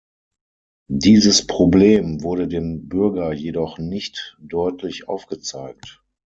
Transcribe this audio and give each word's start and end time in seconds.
Dieses 0.89 1.45
Problem 1.45 2.23
wurde 2.23 2.47
dem 2.47 2.87
Bürger 2.89 3.33
jedoch 3.33 3.77
nicht 3.77 4.35
deutlich 4.39 5.07
aufgezeigt. 5.07 6.01